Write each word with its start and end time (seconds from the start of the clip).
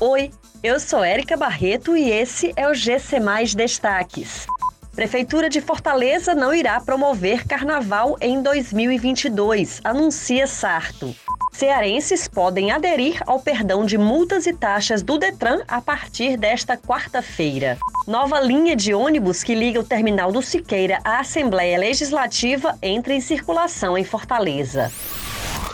Oi, 0.00 0.30
eu 0.62 0.78
sou 0.78 1.02
Érica 1.02 1.36
Barreto 1.36 1.96
e 1.96 2.08
esse 2.08 2.52
é 2.54 2.68
o 2.68 2.74
GC 2.74 3.18
Mais 3.18 3.52
Destaques. 3.52 4.46
Prefeitura 4.94 5.48
de 5.48 5.60
Fortaleza 5.60 6.36
não 6.36 6.54
irá 6.54 6.80
promover 6.80 7.44
carnaval 7.44 8.16
em 8.20 8.40
2022, 8.40 9.80
anuncia 9.82 10.46
Sarto. 10.46 11.12
Cearenses 11.52 12.28
podem 12.28 12.70
aderir 12.70 13.20
ao 13.26 13.40
perdão 13.40 13.84
de 13.84 13.98
multas 13.98 14.46
e 14.46 14.52
taxas 14.52 15.02
do 15.02 15.18
Detran 15.18 15.62
a 15.66 15.80
partir 15.80 16.36
desta 16.36 16.76
quarta-feira. 16.76 17.76
Nova 18.06 18.38
linha 18.38 18.76
de 18.76 18.94
ônibus 18.94 19.42
que 19.42 19.56
liga 19.56 19.80
o 19.80 19.84
terminal 19.84 20.30
do 20.30 20.40
Siqueira 20.40 21.00
à 21.02 21.18
Assembleia 21.18 21.76
Legislativa 21.76 22.78
entra 22.80 23.12
em 23.12 23.20
circulação 23.20 23.98
em 23.98 24.04
Fortaleza. 24.04 24.92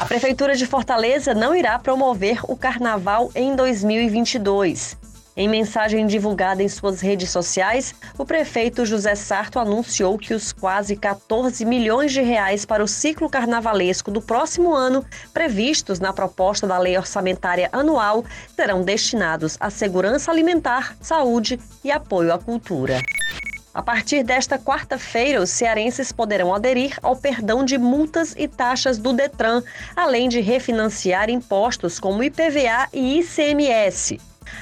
A 0.00 0.06
Prefeitura 0.06 0.56
de 0.56 0.64
Fortaleza 0.64 1.34
não 1.34 1.54
irá 1.54 1.78
promover 1.78 2.40
o 2.48 2.56
carnaval 2.56 3.30
em 3.34 3.54
2022. 3.54 4.96
Em 5.36 5.46
mensagem 5.46 6.06
divulgada 6.06 6.62
em 6.62 6.68
suas 6.70 7.02
redes 7.02 7.28
sociais, 7.28 7.94
o 8.16 8.24
prefeito 8.24 8.86
José 8.86 9.14
Sarto 9.14 9.58
anunciou 9.58 10.16
que 10.16 10.32
os 10.32 10.54
quase 10.54 10.96
14 10.96 11.66
milhões 11.66 12.12
de 12.12 12.22
reais 12.22 12.64
para 12.64 12.82
o 12.82 12.88
ciclo 12.88 13.28
carnavalesco 13.28 14.10
do 14.10 14.22
próximo 14.22 14.74
ano, 14.74 15.04
previstos 15.34 16.00
na 16.00 16.14
proposta 16.14 16.66
da 16.66 16.78
Lei 16.78 16.96
Orçamentária 16.96 17.68
Anual, 17.70 18.24
serão 18.56 18.82
destinados 18.82 19.58
à 19.60 19.68
segurança 19.68 20.30
alimentar, 20.30 20.96
saúde 20.98 21.60
e 21.84 21.90
apoio 21.90 22.32
à 22.32 22.38
cultura. 22.38 23.02
A 23.72 23.82
partir 23.82 24.24
desta 24.24 24.58
quarta-feira, 24.58 25.40
os 25.40 25.50
cearenses 25.50 26.10
poderão 26.10 26.52
aderir 26.52 26.98
ao 27.02 27.14
perdão 27.14 27.64
de 27.64 27.78
multas 27.78 28.34
e 28.36 28.48
taxas 28.48 28.98
do 28.98 29.12
Detran, 29.12 29.62
além 29.94 30.28
de 30.28 30.40
refinanciar 30.40 31.30
impostos 31.30 32.00
como 32.00 32.22
IPVA 32.24 32.88
e 32.92 33.20
ICMS. 33.20 34.18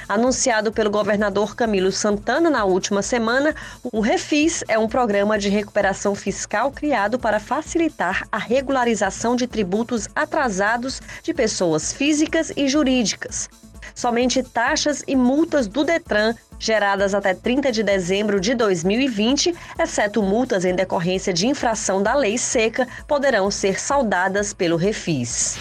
Anunciado 0.07 0.71
pelo 0.71 0.91
governador 0.91 1.55
Camilo 1.55 1.91
Santana 1.91 2.51
na 2.51 2.65
última 2.65 3.01
semana, 3.01 3.55
o 3.91 3.99
Refis 3.99 4.63
é 4.67 4.77
um 4.77 4.87
programa 4.87 5.39
de 5.39 5.49
recuperação 5.49 6.13
fiscal 6.13 6.71
criado 6.71 7.17
para 7.17 7.39
facilitar 7.39 8.27
a 8.31 8.37
regularização 8.37 9.35
de 9.35 9.47
tributos 9.47 10.07
atrasados 10.15 11.01
de 11.23 11.33
pessoas 11.33 11.91
físicas 11.91 12.51
e 12.55 12.67
jurídicas. 12.67 13.49
Somente 13.93 14.43
taxas 14.43 15.03
e 15.07 15.15
multas 15.15 15.67
do 15.67 15.83
Detran 15.83 16.35
geradas 16.59 17.15
até 17.15 17.33
30 17.33 17.71
de 17.71 17.81
dezembro 17.81 18.39
de 18.39 18.53
2020, 18.53 19.55
exceto 19.79 20.21
multas 20.21 20.65
em 20.65 20.75
decorrência 20.75 21.33
de 21.33 21.47
infração 21.47 22.03
da 22.03 22.13
lei 22.13 22.37
seca, 22.37 22.87
poderão 23.07 23.49
ser 23.49 23.79
saldadas 23.79 24.53
pelo 24.53 24.75
Refis. 24.75 25.57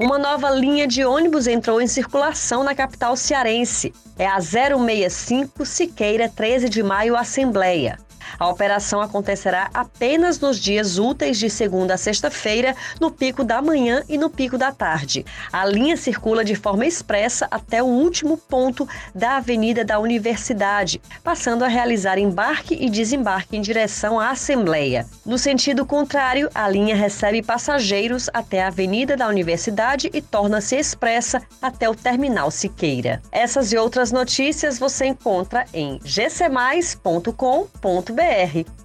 Uma 0.00 0.16
nova 0.16 0.48
linha 0.50 0.86
de 0.86 1.04
ônibus 1.04 1.48
entrou 1.48 1.80
em 1.82 1.88
circulação 1.88 2.62
na 2.62 2.72
capital 2.72 3.16
cearense. 3.16 3.92
É 4.16 4.26
a 4.26 4.40
065 4.40 5.66
Siqueira 5.66 6.28
13 6.28 6.68
de 6.68 6.84
Maio 6.84 7.16
Assembleia. 7.16 7.98
A 8.38 8.48
operação 8.48 9.00
acontecerá 9.00 9.70
apenas 9.72 10.40
nos 10.40 10.58
dias 10.58 10.98
úteis 10.98 11.38
de 11.38 11.48
segunda 11.48 11.94
a 11.94 11.96
sexta-feira, 11.96 12.74
no 13.00 13.10
pico 13.10 13.44
da 13.44 13.62
manhã 13.62 14.02
e 14.08 14.18
no 14.18 14.28
pico 14.28 14.58
da 14.58 14.72
tarde. 14.72 15.24
A 15.52 15.64
linha 15.64 15.96
circula 15.96 16.44
de 16.44 16.54
forma 16.54 16.86
expressa 16.86 17.46
até 17.50 17.82
o 17.82 17.86
último 17.86 18.36
ponto 18.36 18.88
da 19.14 19.36
Avenida 19.36 19.84
da 19.84 19.98
Universidade, 19.98 21.00
passando 21.22 21.64
a 21.64 21.68
realizar 21.68 22.18
embarque 22.18 22.74
e 22.74 22.90
desembarque 22.90 23.56
em 23.56 23.60
direção 23.60 24.18
à 24.18 24.30
Assembleia. 24.30 25.06
No 25.24 25.38
sentido 25.38 25.86
contrário, 25.86 26.50
a 26.54 26.68
linha 26.68 26.96
recebe 26.96 27.42
passageiros 27.42 28.28
até 28.32 28.62
a 28.62 28.68
Avenida 28.68 29.16
da 29.16 29.28
Universidade 29.28 30.10
e 30.12 30.20
torna-se 30.20 30.76
expressa 30.76 31.42
até 31.60 31.88
o 31.88 31.94
terminal 31.94 32.50
Siqueira. 32.50 33.22
Essas 33.30 33.72
e 33.72 33.78
outras 33.78 34.12
notícias 34.12 34.78
você 34.78 35.06
encontra 35.06 35.64
em 35.72 35.98
gcmais.com.br. 35.98 37.38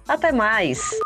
Até 0.08 0.32
mais! 0.32 0.98